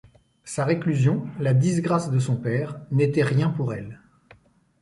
Sa 0.45 0.65
réclusion, 0.65 1.27
la 1.39 1.53
disgrâce 1.53 2.09
de 2.09 2.17
son 2.17 2.35
père, 2.35 2.79
n’étaient 2.89 3.21
rien 3.21 3.51
pour 3.51 3.71
elle. 3.71 3.99